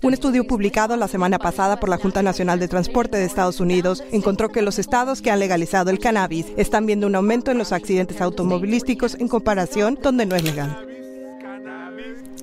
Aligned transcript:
Un 0.00 0.14
estudio 0.14 0.46
publicado 0.46 0.96
la 0.96 1.08
semana 1.08 1.40
pasada 1.40 1.80
por 1.80 1.88
la 1.88 1.96
Junta 1.96 2.22
Nacional 2.22 2.60
de 2.60 2.68
Transporte 2.68 3.18
de 3.18 3.24
Estados 3.24 3.58
Unidos 3.58 4.04
encontró 4.12 4.48
que 4.48 4.62
los 4.62 4.78
estados 4.78 5.20
que 5.20 5.32
han 5.32 5.40
legalizado 5.40 5.90
el 5.90 5.98
cannabis 5.98 6.46
están 6.56 6.86
viendo 6.86 7.08
un 7.08 7.16
aumento 7.16 7.50
en 7.50 7.58
los 7.58 7.72
accidentes 7.72 8.20
automovilísticos 8.20 9.16
en 9.16 9.26
comparación 9.26 9.98
donde 10.00 10.24
no 10.24 10.36
es 10.36 10.44
legal. 10.44 10.86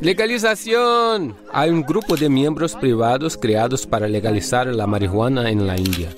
Legalización. 0.00 1.36
Hay 1.52 1.70
un 1.70 1.82
grupo 1.82 2.16
de 2.16 2.28
miembros 2.28 2.74
privados 2.74 3.36
creados 3.36 3.86
para 3.86 4.08
legalizar 4.08 4.66
la 4.66 4.88
marihuana 4.88 5.48
en 5.48 5.68
la 5.68 5.78
India. 5.78 6.10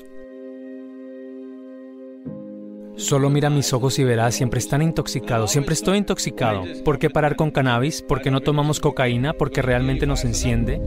Solo 2.99 3.29
mira 3.29 3.49
mis 3.49 3.71
ojos 3.71 3.97
y 3.97 4.03
verás, 4.03 4.35
siempre 4.35 4.59
están 4.59 4.81
intoxicados, 4.81 5.51
siempre 5.51 5.73
estoy 5.73 5.97
intoxicado. 5.97 6.65
¿Por 6.83 6.99
qué 6.99 7.09
parar 7.09 7.37
con 7.37 7.49
cannabis? 7.49 8.01
¿Por 8.01 8.21
qué 8.21 8.29
no 8.29 8.41
tomamos 8.41 8.81
cocaína? 8.81 9.31
¿Porque 9.31 9.61
realmente 9.61 10.05
nos 10.05 10.25
enciende? 10.25 10.81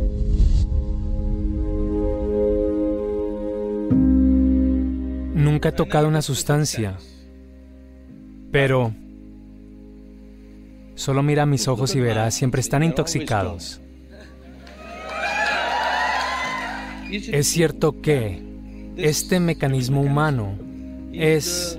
Nunca 5.35 5.71
he 5.71 5.73
tocado 5.73 6.07
una 6.07 6.21
sustancia, 6.21 6.99
pero 8.51 8.93
solo 10.95 11.23
mira 11.23 11.47
mis 11.47 11.67
ojos 11.67 11.97
y 11.97 12.01
verás, 12.01 12.35
siempre 12.35 12.61
están 12.61 12.83
intoxicados. 12.83 13.81
Es 17.11 17.47
cierto 17.47 18.03
que 18.03 18.43
este 18.99 19.41
mecanismo 19.41 20.03
humano 20.03 20.59
es 21.15 21.79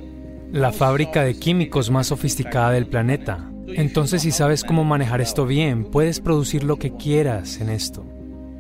la 0.54 0.72
fábrica 0.72 1.24
de 1.24 1.34
químicos 1.34 1.90
más 1.90 2.08
sofisticada 2.08 2.70
del 2.70 2.86
planeta. 2.86 3.50
Entonces, 3.70 4.22
si 4.22 4.30
sabes 4.30 4.64
cómo 4.64 4.84
manejar 4.84 5.20
esto 5.20 5.48
bien, 5.48 5.84
puedes 5.84 6.20
producir 6.20 6.64
lo 6.64 6.78
que 6.78 6.96
quieras 6.96 7.60
en 7.60 7.72
esto. 7.72 8.06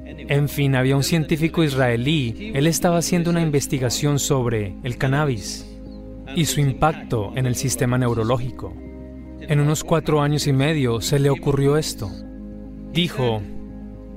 En 0.06 0.50
fin, 0.50 0.76
había 0.76 0.96
un 0.98 1.04
científico 1.04 1.64
israelí, 1.64 2.52
él 2.56 2.66
estaba 2.66 2.98
haciendo 2.98 3.30
una 3.30 3.42
investigación 3.42 4.17
sobre 4.17 4.76
el 4.82 4.98
cannabis 4.98 5.70
y 6.36 6.45
su 6.45 6.62
impacto 6.62 7.32
en 7.36 7.45
el 7.45 7.54
sistema 7.56 8.00
neurológico. 8.00 8.73
En 9.42 9.60
unos 9.60 9.84
cuatro 9.84 10.20
años 10.20 10.48
y 10.48 10.54
medio 10.54 11.00
se 11.00 11.20
le 11.20 11.30
ocurrió 11.30 11.78
esto. 11.78 12.10
Dijo, 12.92 13.39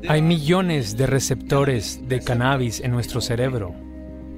hay 0.08 0.22
millones 0.22 0.96
de 0.96 1.06
receptores 1.06 2.00
de 2.08 2.20
cannabis 2.20 2.80
en 2.80 2.92
nuestro 2.92 3.20
cerebro. 3.20 3.74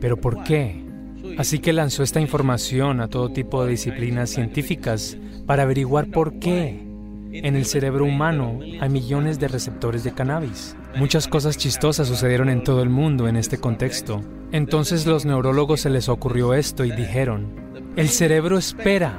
¿Pero 0.00 0.16
por 0.16 0.42
qué? 0.42 0.87
Así 1.36 1.58
que 1.58 1.72
lanzó 1.72 2.02
esta 2.02 2.20
información 2.20 3.00
a 3.00 3.08
todo 3.08 3.30
tipo 3.30 3.64
de 3.64 3.70
disciplinas 3.70 4.30
científicas 4.30 5.16
para 5.46 5.62
averiguar 5.62 6.08
por 6.10 6.38
qué 6.38 6.88
en 7.32 7.56
el 7.56 7.66
cerebro 7.66 8.04
humano 8.04 8.60
hay 8.80 8.88
millones 8.88 9.38
de 9.38 9.48
receptores 9.48 10.04
de 10.04 10.12
cannabis. 10.12 10.76
Muchas 10.96 11.28
cosas 11.28 11.56
chistosas 11.56 12.08
sucedieron 12.08 12.48
en 12.48 12.64
todo 12.64 12.82
el 12.82 12.88
mundo 12.88 13.28
en 13.28 13.36
este 13.36 13.58
contexto. 13.58 14.22
Entonces 14.50 15.06
los 15.06 15.24
neurólogos 15.24 15.82
se 15.82 15.90
les 15.90 16.08
ocurrió 16.08 16.54
esto 16.54 16.84
y 16.84 16.90
dijeron, 16.90 17.48
el 17.96 18.08
cerebro 18.08 18.58
espera 18.58 19.18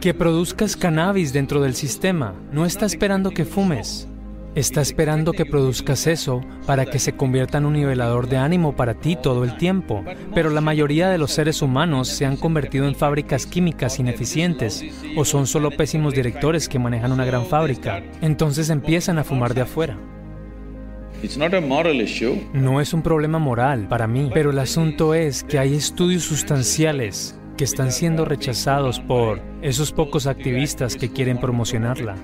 que 0.00 0.14
produzcas 0.14 0.76
cannabis 0.76 1.32
dentro 1.32 1.60
del 1.60 1.74
sistema, 1.74 2.34
no 2.52 2.66
está 2.66 2.86
esperando 2.86 3.30
que 3.30 3.44
fumes. 3.44 4.08
Está 4.54 4.80
esperando 4.82 5.32
que 5.32 5.44
produzcas 5.44 6.06
eso 6.06 6.40
para 6.64 6.86
que 6.86 7.00
se 7.00 7.14
convierta 7.14 7.58
en 7.58 7.66
un 7.66 7.72
nivelador 7.72 8.28
de 8.28 8.36
ánimo 8.36 8.76
para 8.76 8.94
ti 8.94 9.16
todo 9.20 9.42
el 9.42 9.56
tiempo. 9.56 10.04
Pero 10.32 10.48
la 10.50 10.60
mayoría 10.60 11.08
de 11.08 11.18
los 11.18 11.32
seres 11.32 11.60
humanos 11.60 12.06
se 12.06 12.24
han 12.24 12.36
convertido 12.36 12.86
en 12.86 12.94
fábricas 12.94 13.46
químicas 13.46 13.98
ineficientes 13.98 14.84
o 15.16 15.24
son 15.24 15.48
solo 15.48 15.72
pésimos 15.72 16.14
directores 16.14 16.68
que 16.68 16.78
manejan 16.78 17.10
una 17.10 17.24
gran 17.24 17.46
fábrica. 17.46 18.04
Entonces 18.20 18.70
empiezan 18.70 19.18
a 19.18 19.24
fumar 19.24 19.54
de 19.54 19.62
afuera. 19.62 19.98
No 22.52 22.80
es 22.80 22.94
un 22.94 23.02
problema 23.02 23.40
moral 23.40 23.88
para 23.88 24.06
mí, 24.06 24.30
pero 24.32 24.50
el 24.50 24.58
asunto 24.60 25.14
es 25.14 25.42
que 25.42 25.58
hay 25.58 25.74
estudios 25.74 26.22
sustanciales 26.22 27.36
que 27.56 27.64
están 27.64 27.90
siendo 27.90 28.24
rechazados 28.24 29.00
por 29.00 29.40
esos 29.62 29.90
pocos 29.90 30.28
activistas 30.28 30.94
que 30.94 31.10
quieren 31.10 31.38
promocionarla. 31.38 32.14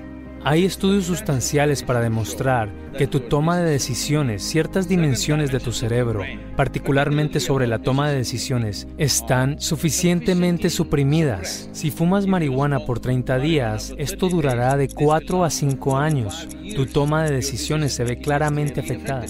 Hay 0.43 0.65
estudios 0.65 1.05
sustanciales 1.05 1.83
para 1.83 2.01
demostrar 2.01 2.73
que 2.97 3.05
tu 3.05 3.19
toma 3.19 3.59
de 3.59 3.69
decisiones, 3.69 4.41
ciertas 4.41 4.89
dimensiones 4.89 5.51
de 5.51 5.59
tu 5.59 5.71
cerebro, 5.71 6.23
particularmente 6.55 7.39
sobre 7.39 7.67
la 7.67 7.77
toma 7.77 8.09
de 8.09 8.17
decisiones, 8.17 8.87
están 8.97 9.61
suficientemente 9.61 10.71
suprimidas. 10.71 11.69
Si 11.73 11.91
fumas 11.91 12.25
marihuana 12.25 12.79
por 12.79 12.99
30 12.99 13.37
días, 13.37 13.93
esto 13.99 14.29
durará 14.29 14.77
de 14.77 14.87
4 14.89 15.43
a 15.43 15.49
5 15.51 15.97
años. 15.97 16.47
Tu 16.75 16.87
toma 16.87 17.23
de 17.23 17.35
decisiones 17.35 17.93
se 17.93 18.03
ve 18.03 18.17
claramente 18.17 18.79
afectada. 18.79 19.27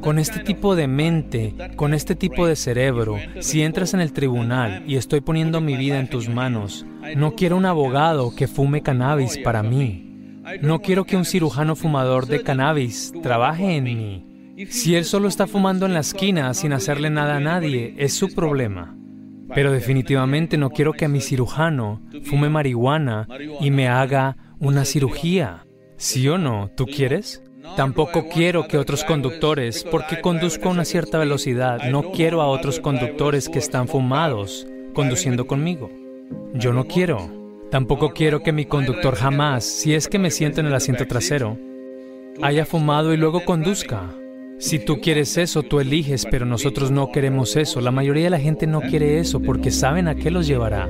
Con 0.00 0.18
este 0.18 0.40
tipo 0.40 0.76
de 0.76 0.86
mente, 0.86 1.54
con 1.76 1.94
este 1.94 2.14
tipo 2.14 2.46
de 2.46 2.56
cerebro, 2.56 3.16
si 3.40 3.62
entras 3.62 3.94
en 3.94 4.00
el 4.00 4.12
tribunal 4.12 4.84
y 4.86 4.96
estoy 4.96 5.20
poniendo 5.20 5.60
mi 5.60 5.76
vida 5.76 5.98
en 5.98 6.08
tus 6.08 6.28
manos, 6.28 6.86
no 7.16 7.34
quiero 7.34 7.56
un 7.56 7.66
abogado 7.66 8.34
que 8.34 8.48
fume 8.48 8.82
cannabis 8.82 9.38
para 9.38 9.62
mí. 9.62 10.08
No 10.60 10.80
quiero 10.80 11.04
que 11.04 11.16
un 11.16 11.24
cirujano 11.24 11.76
fumador 11.76 12.26
de 12.26 12.42
cannabis 12.42 13.12
trabaje 13.22 13.76
en 13.76 13.84
mí. 13.84 14.32
Si 14.70 14.94
él 14.94 15.04
solo 15.04 15.28
está 15.28 15.46
fumando 15.46 15.86
en 15.86 15.94
la 15.94 16.00
esquina 16.00 16.52
sin 16.54 16.72
hacerle 16.72 17.10
nada 17.10 17.36
a 17.36 17.40
nadie, 17.40 17.94
es 17.98 18.12
su 18.12 18.34
problema. 18.34 18.96
Pero 19.54 19.72
definitivamente 19.72 20.56
no 20.56 20.70
quiero 20.70 20.92
que 20.92 21.08
mi 21.08 21.20
cirujano 21.20 22.00
fume 22.24 22.48
marihuana 22.48 23.28
y 23.60 23.70
me 23.70 23.88
haga 23.88 24.36
una 24.58 24.84
cirugía. 24.84 25.66
¿Sí 25.96 26.28
o 26.28 26.38
no? 26.38 26.70
¿Tú 26.76 26.86
quieres? 26.86 27.42
Tampoco 27.76 28.28
quiero 28.28 28.68
que 28.68 28.78
otros 28.78 29.04
conductores, 29.04 29.84
porque 29.90 30.20
conduzco 30.20 30.68
a 30.68 30.72
una 30.72 30.84
cierta 30.84 31.18
velocidad, 31.18 31.80
no 31.90 32.12
quiero 32.12 32.42
a 32.42 32.48
otros 32.48 32.80
conductores 32.80 33.48
que 33.48 33.58
están 33.58 33.88
fumados 33.88 34.66
conduciendo 34.94 35.46
conmigo. 35.46 35.90
Yo 36.54 36.72
no 36.72 36.86
quiero. 36.86 37.30
Tampoco 37.70 38.10
quiero 38.10 38.42
que 38.42 38.52
mi 38.52 38.66
conductor 38.66 39.14
jamás, 39.14 39.64
si 39.64 39.94
es 39.94 40.08
que 40.08 40.18
me 40.18 40.30
siento 40.30 40.60
en 40.60 40.66
el 40.66 40.74
asiento 40.74 41.06
trasero, 41.06 41.58
haya 42.42 42.66
fumado 42.66 43.14
y 43.14 43.16
luego 43.16 43.44
conduzca. 43.44 44.14
Si 44.58 44.78
tú 44.78 45.00
quieres 45.00 45.38
eso, 45.38 45.62
tú 45.62 45.80
eliges, 45.80 46.26
pero 46.30 46.44
nosotros 46.44 46.90
no 46.90 47.10
queremos 47.10 47.56
eso. 47.56 47.80
La 47.80 47.90
mayoría 47.90 48.24
de 48.24 48.30
la 48.30 48.38
gente 48.38 48.66
no 48.66 48.82
quiere 48.82 49.18
eso 49.18 49.40
porque 49.40 49.70
saben 49.70 50.06
a 50.06 50.14
qué 50.14 50.30
los 50.30 50.46
llevará. 50.46 50.88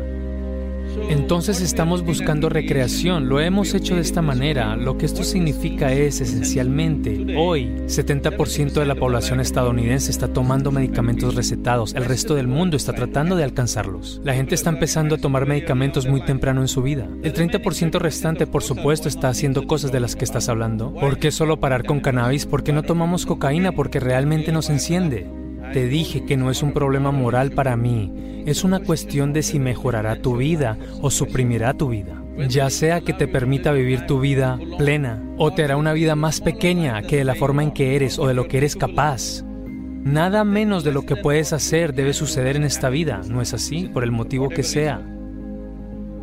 Entonces 1.08 1.60
estamos 1.60 2.04
buscando 2.04 2.48
recreación, 2.48 3.28
lo 3.28 3.40
hemos 3.40 3.74
hecho 3.74 3.94
de 3.94 4.00
esta 4.00 4.22
manera. 4.22 4.76
Lo 4.76 4.98
que 4.98 5.06
esto 5.06 5.24
significa 5.24 5.92
es 5.92 6.20
esencialmente, 6.20 7.36
hoy 7.36 7.66
70% 7.86 8.72
de 8.72 8.86
la 8.86 8.94
población 8.94 9.40
estadounidense 9.40 10.10
está 10.10 10.28
tomando 10.28 10.70
medicamentos 10.70 11.34
recetados, 11.34 11.94
el 11.94 12.04
resto 12.04 12.34
del 12.34 12.48
mundo 12.48 12.76
está 12.76 12.92
tratando 12.92 13.36
de 13.36 13.44
alcanzarlos. 13.44 14.20
La 14.24 14.34
gente 14.34 14.54
está 14.54 14.70
empezando 14.70 15.14
a 15.14 15.18
tomar 15.18 15.46
medicamentos 15.46 16.06
muy 16.06 16.24
temprano 16.24 16.60
en 16.60 16.68
su 16.68 16.82
vida. 16.82 17.08
El 17.22 17.32
30% 17.32 17.98
restante, 17.98 18.46
por 18.46 18.62
supuesto, 18.62 19.08
está 19.08 19.28
haciendo 19.28 19.66
cosas 19.66 19.92
de 19.92 20.00
las 20.00 20.16
que 20.16 20.24
estás 20.24 20.48
hablando. 20.48 20.92
¿Por 20.94 21.18
qué 21.18 21.30
solo 21.30 21.60
parar 21.60 21.84
con 21.84 22.00
cannabis? 22.00 22.46
¿Por 22.46 22.62
qué 22.62 22.72
no 22.72 22.82
tomamos 22.82 23.26
cocaína? 23.26 23.72
Porque 23.72 24.00
realmente 24.00 24.52
nos 24.52 24.70
enciende. 24.70 25.41
Te 25.72 25.86
dije 25.86 26.24
que 26.24 26.36
no 26.36 26.50
es 26.50 26.62
un 26.62 26.72
problema 26.72 27.12
moral 27.12 27.52
para 27.52 27.76
mí, 27.76 28.42
es 28.46 28.62
una 28.62 28.80
cuestión 28.80 29.32
de 29.32 29.42
si 29.42 29.58
mejorará 29.58 30.16
tu 30.16 30.36
vida 30.36 30.76
o 31.00 31.10
suprimirá 31.10 31.72
tu 31.74 31.88
vida. 31.88 32.22
Ya 32.48 32.68
sea 32.70 33.00
que 33.00 33.12
te 33.12 33.26
permita 33.28 33.72
vivir 33.72 34.06
tu 34.06 34.20
vida 34.20 34.58
plena 34.78 35.22
o 35.38 35.52
te 35.52 35.64
hará 35.64 35.76
una 35.76 35.92
vida 35.92 36.14
más 36.14 36.40
pequeña 36.40 37.02
que 37.02 37.16
de 37.16 37.24
la 37.24 37.34
forma 37.34 37.62
en 37.62 37.70
que 37.70 37.96
eres 37.96 38.18
o 38.18 38.26
de 38.26 38.34
lo 38.34 38.48
que 38.48 38.58
eres 38.58 38.76
capaz. 38.76 39.44
Nada 39.44 40.44
menos 40.44 40.82
de 40.84 40.92
lo 40.92 41.02
que 41.02 41.16
puedes 41.16 41.52
hacer 41.52 41.94
debe 41.94 42.12
suceder 42.12 42.56
en 42.56 42.64
esta 42.64 42.90
vida, 42.90 43.20
¿no 43.28 43.40
es 43.40 43.54
así? 43.54 43.88
Por 43.88 44.02
el 44.02 44.10
motivo 44.10 44.48
que 44.48 44.62
sea. 44.62 45.06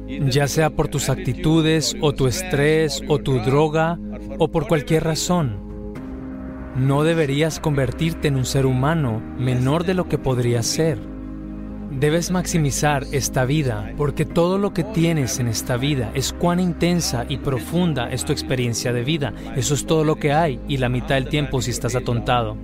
Ya 0.07 0.47
sea 0.47 0.71
por 0.71 0.89
tus 0.89 1.09
actitudes 1.09 1.95
o 2.01 2.13
tu 2.13 2.27
estrés 2.27 3.01
o 3.07 3.19
tu 3.19 3.39
droga 3.39 3.97
o 4.37 4.49
por 4.49 4.67
cualquier 4.67 5.05
razón. 5.05 5.68
No 6.75 7.03
deberías 7.03 7.59
convertirte 7.59 8.27
en 8.27 8.35
un 8.35 8.45
ser 8.45 8.65
humano 8.65 9.21
menor 9.37 9.85
de 9.85 9.93
lo 9.93 10.07
que 10.07 10.17
podrías 10.17 10.65
ser. 10.65 10.99
Debes 11.91 12.29
maximizar 12.29 13.05
esta 13.11 13.45
vida 13.45 13.91
porque 13.97 14.23
todo 14.23 14.59
lo 14.59 14.73
que 14.73 14.83
tienes 14.83 15.39
en 15.39 15.47
esta 15.47 15.75
vida 15.75 16.11
es 16.13 16.33
cuán 16.33 16.59
intensa 16.59 17.25
y 17.27 17.37
profunda 17.37 18.11
es 18.11 18.23
tu 18.23 18.31
experiencia 18.31 18.93
de 18.93 19.03
vida. 19.03 19.33
Eso 19.55 19.73
es 19.73 19.87
todo 19.87 20.03
lo 20.03 20.17
que 20.17 20.31
hay 20.31 20.59
y 20.67 20.77
la 20.77 20.89
mitad 20.89 21.15
del 21.15 21.27
tiempo 21.27 21.61
si 21.61 21.71
estás 21.71 21.95
atontado. 21.95 22.55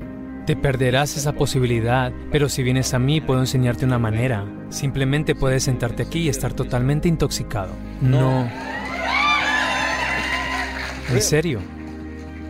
Te 0.46 0.56
perderás 0.56 1.18
esa 1.18 1.34
posibilidad, 1.34 2.14
pero 2.32 2.50
si 2.50 2.62
vienes 2.62 2.94
a 2.94 3.00
mí 3.00 3.20
puedo 3.20 3.40
enseñarte 3.40 3.84
una 3.84 3.98
manera. 3.98 4.46
Simplemente 4.70 5.34
puedes 5.34 5.64
sentarte 5.64 6.04
aquí 6.04 6.20
y 6.20 6.30
estar 6.30 6.54
totalmente 6.54 7.08
intoxicado. 7.08 7.74
No. 8.02 8.48
En 11.12 11.22
serio. 11.22 11.60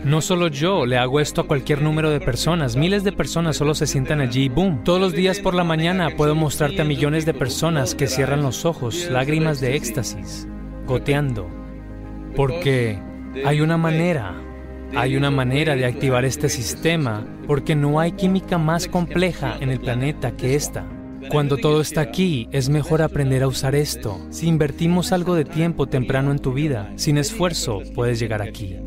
No 0.06 0.22
solo 0.22 0.50
yo, 0.50 0.86
le 0.86 1.00
hago 1.00 1.20
esto 1.20 1.42
a 1.42 1.48
cualquier 1.48 1.82
número 1.82 2.12
de 2.12 2.20
personas. 2.20 2.76
Miles 2.76 3.04
de 3.04 3.12
personas 3.12 3.58
solo 3.58 3.74
se 3.74 3.88
sientan 3.88 4.22
allí 4.22 4.44
y 4.44 4.50
boom. 4.50 4.84
Todos 4.84 5.02
los 5.02 5.14
días 5.14 5.40
por 5.40 5.56
la 5.56 5.64
mañana 5.64 6.12
puedo 6.16 6.36
mostrarte 6.36 6.84
a 6.84 6.86
millones 6.86 7.26
de 7.26 7.34
personas 7.34 7.96
que 7.96 8.06
cierran 8.06 8.44
los 8.44 8.66
ojos, 8.66 9.10
lágrimas 9.10 9.60
de 9.62 9.76
éxtasis, 9.76 10.48
goteando. 10.86 11.50
Porque 12.36 13.00
hay 13.44 13.62
una 13.62 13.78
manera 13.78 14.36
Hay 14.96 15.18
una 15.18 15.32
manera 15.32 15.76
de 15.76 15.86
activar 15.86 16.24
este 16.24 16.50
sistema 16.50 17.26
porque 17.48 17.76
no 17.76 18.00
hay 18.00 18.12
química 18.12 18.60
más 18.60 18.88
compleja 18.88 19.58
en 19.60 19.72
el 19.72 19.80
planeta 19.80 20.38
que 20.38 20.54
esta. 20.54 20.86
Cuando 21.32 21.58
todo 21.58 21.82
está 21.82 22.02
aquí, 22.02 22.48
es 22.52 22.70
mejor 22.70 23.02
aprender 23.02 23.42
a 23.42 23.48
usar 23.48 23.74
esto. 23.74 24.20
Si 24.30 24.48
invertimos 24.48 25.12
algo 25.12 25.34
de 25.34 25.46
tiempo 25.46 25.88
temprano 25.88 26.30
en 26.30 26.38
tu 26.38 26.54
vida, 26.54 26.94
sin 26.96 27.18
esfuerzo, 27.18 27.82
puedes 27.96 28.20
llegar 28.20 28.44
aquí. 28.44 28.78